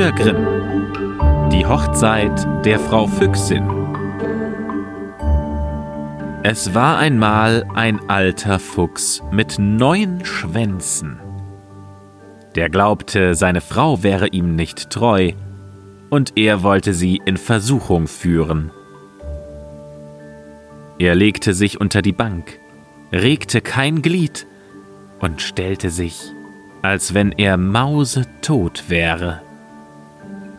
Brüder 0.00 0.12
Grimm. 0.12 1.50
Die 1.52 1.66
Hochzeit 1.66 2.64
der 2.64 2.78
Frau 2.78 3.06
Füchsin. 3.06 3.68
Es 6.42 6.72
war 6.72 6.96
einmal 6.96 7.66
ein 7.74 8.00
alter 8.08 8.58
Fuchs 8.58 9.22
mit 9.30 9.58
neun 9.58 10.24
Schwänzen. 10.24 11.20
Der 12.54 12.70
glaubte, 12.70 13.34
seine 13.34 13.60
Frau 13.60 14.02
wäre 14.02 14.28
ihm 14.28 14.56
nicht 14.56 14.88
treu, 14.88 15.32
und 16.08 16.32
er 16.38 16.62
wollte 16.62 16.94
sie 16.94 17.20
in 17.26 17.36
Versuchung 17.36 18.06
führen. 18.06 18.70
Er 20.98 21.14
legte 21.14 21.52
sich 21.52 21.78
unter 21.78 22.00
die 22.00 22.12
Bank, 22.12 22.58
regte 23.12 23.60
kein 23.60 24.00
Glied 24.00 24.46
und 25.18 25.42
stellte 25.42 25.90
sich 25.90 26.32
als 26.80 27.12
wenn 27.12 27.32
er 27.32 27.58
mausetot 27.58 28.84
wäre. 28.88 29.42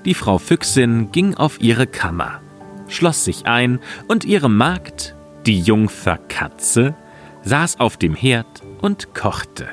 Die 0.06 0.16
Frau 0.16 0.40
Füchsin 0.40 1.12
ging 1.12 1.36
auf 1.36 1.62
ihre 1.62 1.86
Kammer, 1.86 2.42
schloss 2.88 3.24
sich 3.24 3.46
ein, 3.46 3.80
und 4.08 4.26
ihre 4.26 4.50
Magd, 4.50 5.16
die 5.46 5.60
Jungfer 5.60 6.18
Katze, 6.18 6.96
saß 7.44 7.80
auf 7.80 7.98
dem 7.98 8.16
Herd 8.16 8.62
und 8.82 9.14
kochte. 9.14 9.68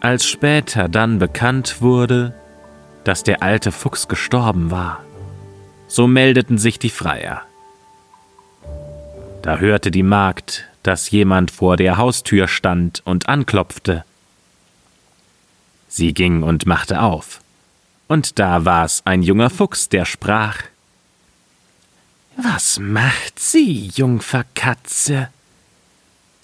Als 0.00 0.26
später 0.26 0.88
dann 0.88 1.18
bekannt 1.18 1.80
wurde, 1.80 2.34
dass 3.04 3.22
der 3.22 3.42
alte 3.42 3.72
Fuchs 3.72 4.06
gestorben 4.06 4.70
war, 4.70 5.02
so 5.88 6.06
meldeten 6.06 6.58
sich 6.58 6.78
die 6.78 6.90
Freier. 6.90 7.42
Da 9.42 9.58
hörte 9.58 9.90
die 9.90 10.02
Magd, 10.02 10.64
dass 10.82 11.10
jemand 11.10 11.50
vor 11.50 11.76
der 11.76 11.96
Haustür 11.96 12.48
stand 12.48 13.02
und 13.04 13.28
anklopfte. 13.28 14.04
Sie 15.88 16.14
ging 16.14 16.42
und 16.42 16.66
machte 16.66 17.02
auf. 17.02 17.40
Und 18.08 18.38
da 18.38 18.64
war's 18.64 19.02
ein 19.04 19.22
junger 19.22 19.50
Fuchs, 19.50 19.88
der 19.88 20.04
sprach 20.04 20.58
Was 22.36 22.78
macht 22.78 23.38
sie, 23.38 23.88
Jungfer 23.94 24.44
Katze? 24.54 25.28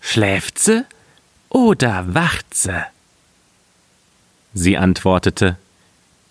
Schläft 0.00 0.58
sie 0.58 0.86
oder 1.48 2.14
wacht 2.14 2.54
sie? 2.54 2.84
Sie 4.54 4.76
antwortete 4.76 5.58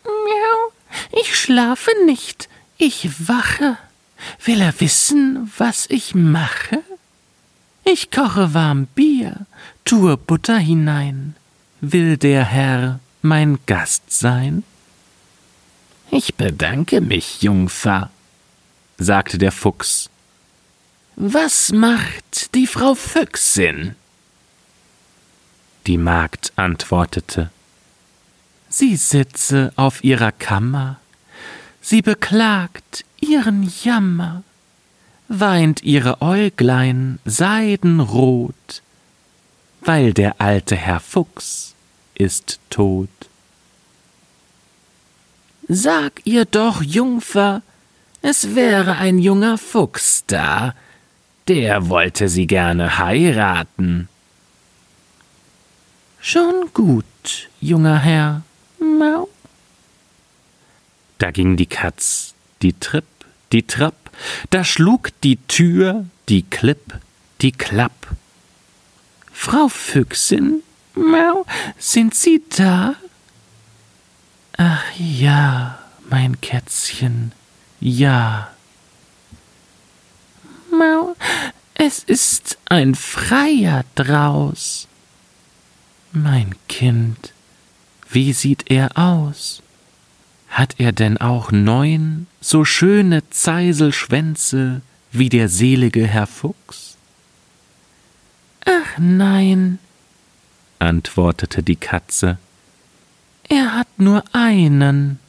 Miau, 0.03 0.73
ich 1.21 1.35
schlafe 1.35 1.91
nicht, 2.05 2.49
ich 2.77 3.27
wache. 3.27 3.77
Will 4.43 4.61
er 4.61 4.77
wissen, 4.81 5.51
was 5.57 5.85
ich 5.89 6.15
mache? 6.15 6.83
Ich 7.85 8.11
koche 8.11 8.53
warm 8.53 8.87
Bier, 8.87 9.45
tue 9.85 10.17
Butter 10.17 10.57
hinein. 10.57 11.35
Will 11.81 12.17
der 12.17 12.43
Herr 12.43 12.99
mein 13.21 13.59
Gast 13.65 14.11
sein? 14.11 14.63
Ich 16.11 16.35
bedanke 16.35 17.01
mich, 17.01 17.43
Jungfer, 17.43 18.09
sagte 18.97 19.37
der 19.37 19.51
Fuchs. 19.51 20.09
Was 21.15 21.71
macht 21.71 22.55
die 22.55 22.65
Frau 22.65 22.95
Füchsin? 22.95 23.95
Die 25.85 25.97
Magd 25.97 26.51
antwortete 26.55 27.51
Sie 28.69 28.95
sitze 28.95 29.73
auf 29.75 30.03
ihrer 30.03 30.31
Kammer, 30.31 30.99
sie 31.81 32.01
beklagt 32.01 33.03
ihren 33.19 33.71
Jammer, 33.83 34.43
weint 35.27 35.83
ihre 35.83 36.21
Äuglein 36.21 37.19
seidenrot, 37.25 38.81
weil 39.81 40.13
der 40.13 40.39
alte 40.39 40.75
Herr 40.75 40.99
Fuchs 40.99 41.73
ist 42.13 42.59
tot. 42.69 43.09
Sag 45.71 46.21
ihr 46.25 46.45
doch, 46.45 46.81
Jungfer, 46.81 47.61
es 48.23 48.55
wäre 48.55 48.97
ein 48.97 49.19
junger 49.19 49.59
Fuchs 49.59 50.23
da, 50.25 50.73
der 51.47 51.89
wollte 51.89 52.27
sie 52.27 52.47
gerne 52.47 52.97
heiraten. 52.97 54.09
Schon 56.19 56.71
gut, 56.73 57.49
junger 57.61 57.99
Herr. 57.99 58.41
Mau. 58.79 59.29
Da 61.19 61.29
ging 61.29 61.55
die 61.55 61.67
Katz, 61.67 62.33
die 62.63 62.73
Tripp, 62.73 63.05
die 63.51 63.67
Trapp, 63.67 64.09
da 64.49 64.63
schlug 64.63 65.11
die 65.21 65.37
Tür, 65.37 66.05
die 66.29 66.41
Klipp, 66.41 66.95
die 67.41 67.51
Klapp. 67.51 68.07
Frau 69.31 69.67
Füchsin, 69.67 70.63
Mau, 70.95 71.45
sind 71.77 72.15
Sie 72.15 72.41
da? 72.57 72.95
Ach 74.61 74.83
ja, 74.97 75.79
mein 76.09 76.41
Kätzchen, 76.41 77.31
ja. 77.79 78.49
Mau, 80.69 81.15
es 81.75 81.99
ist 81.99 82.57
ein 82.65 82.93
Freier 82.93 83.85
draus. 83.95 84.89
Mein 86.11 86.55
Kind, 86.67 87.33
wie 88.09 88.33
sieht 88.33 88.69
er 88.69 88.97
aus? 88.97 89.63
Hat 90.49 90.75
er 90.77 90.91
denn 90.91 91.17
auch 91.19 91.53
neun 91.53 92.27
so 92.41 92.65
schöne 92.65 93.29
Zeiselschwänze 93.29 94.81
wie 95.13 95.29
der 95.29 95.47
selige 95.47 96.05
Herr 96.05 96.27
Fuchs? 96.27 96.97
Ach 98.65 98.97
nein, 98.97 99.79
antwortete 100.79 101.63
die 101.63 101.77
Katze. 101.77 102.39
Er 103.49 103.73
hat 103.73 103.87
nur 103.97 104.23
einen. 104.31 105.19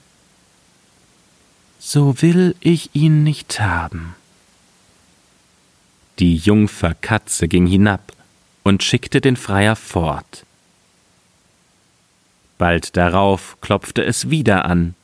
So 1.78 2.20
will 2.20 2.54
ich 2.60 2.90
ihn 2.92 3.24
nicht 3.24 3.58
haben. 3.60 4.14
Die 6.18 6.36
Jungfer 6.36 6.92
Katze 6.94 7.48
ging 7.48 7.66
hinab 7.66 8.12
und 8.62 8.82
schickte 8.82 9.22
den 9.22 9.36
Freier 9.36 9.74
fort. 9.74 10.44
Bald 12.58 12.98
darauf 12.98 13.56
klopfte 13.62 14.04
es 14.04 14.28
wieder 14.28 14.66
an, 14.66 14.94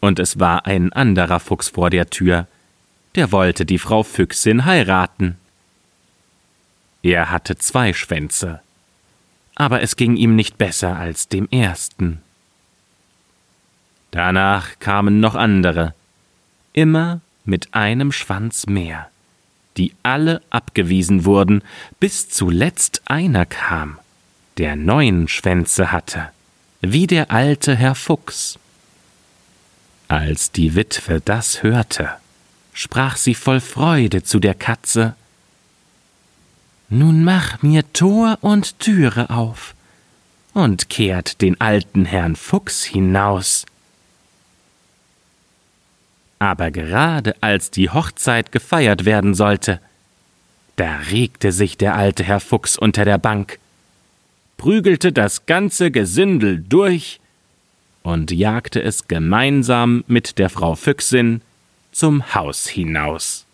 und 0.00 0.18
es 0.18 0.38
war 0.38 0.66
ein 0.66 0.92
anderer 0.92 1.40
Fuchs 1.40 1.70
vor 1.70 1.88
der 1.88 2.10
Tür, 2.10 2.46
der 3.14 3.32
wollte 3.32 3.64
die 3.64 3.78
Frau 3.78 4.02
Füchsin 4.02 4.66
heiraten. 4.66 5.38
Er 7.02 7.30
hatte 7.30 7.56
zwei 7.56 7.94
Schwänze, 7.94 8.60
aber 9.54 9.80
es 9.80 9.96
ging 9.96 10.16
ihm 10.16 10.36
nicht 10.36 10.58
besser 10.58 10.96
als 10.96 11.28
dem 11.28 11.48
ersten. 11.48 12.20
Danach 14.18 14.80
kamen 14.80 15.20
noch 15.20 15.36
andere, 15.36 15.94
immer 16.72 17.20
mit 17.44 17.72
einem 17.72 18.10
Schwanz 18.10 18.66
mehr, 18.66 19.08
die 19.76 19.92
alle 20.02 20.42
abgewiesen 20.50 21.24
wurden, 21.24 21.62
bis 22.00 22.28
zuletzt 22.28 23.02
einer 23.04 23.46
kam, 23.46 23.96
der 24.56 24.74
neun 24.74 25.28
Schwänze 25.28 25.92
hatte, 25.92 26.30
wie 26.80 27.06
der 27.06 27.30
alte 27.30 27.76
Herr 27.76 27.94
Fuchs. 27.94 28.58
Als 30.08 30.50
die 30.50 30.74
Witwe 30.74 31.20
das 31.24 31.62
hörte, 31.62 32.10
sprach 32.72 33.16
sie 33.16 33.36
voll 33.36 33.60
Freude 33.60 34.24
zu 34.24 34.40
der 34.40 34.54
Katze 34.54 35.14
nun 36.88 37.22
mach 37.22 37.62
mir 37.62 37.84
Tor 37.92 38.38
und 38.40 38.80
Türe 38.80 39.30
auf 39.30 39.76
und 40.54 40.88
kehrt 40.88 41.40
den 41.40 41.60
alten 41.60 42.04
Herrn 42.04 42.34
Fuchs 42.34 42.82
hinaus. 42.82 43.64
Aber 46.38 46.70
gerade 46.70 47.34
als 47.40 47.70
die 47.70 47.90
Hochzeit 47.90 48.52
gefeiert 48.52 49.04
werden 49.04 49.34
sollte, 49.34 49.80
da 50.76 50.98
regte 51.10 51.50
sich 51.50 51.76
der 51.76 51.96
alte 51.96 52.22
Herr 52.22 52.40
Fuchs 52.40 52.78
unter 52.78 53.04
der 53.04 53.18
Bank, 53.18 53.58
prügelte 54.56 55.12
das 55.12 55.46
ganze 55.46 55.90
Gesindel 55.90 56.58
durch 56.60 57.20
und 58.02 58.30
jagte 58.30 58.80
es 58.80 59.08
gemeinsam 59.08 60.04
mit 60.06 60.38
der 60.38 60.50
Frau 60.50 60.76
Füchsin 60.76 61.40
zum 61.90 62.34
Haus 62.34 62.68
hinaus. 62.68 63.47